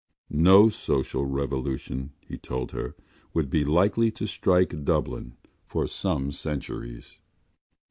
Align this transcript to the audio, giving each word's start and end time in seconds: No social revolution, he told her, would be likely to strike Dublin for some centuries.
No 0.31 0.67
social 0.69 1.25
revolution, 1.27 2.13
he 2.27 2.35
told 2.35 2.71
her, 2.71 2.95
would 3.35 3.51
be 3.51 3.63
likely 3.63 4.09
to 4.09 4.25
strike 4.25 4.83
Dublin 4.83 5.35
for 5.63 5.85
some 5.85 6.31
centuries. 6.31 7.19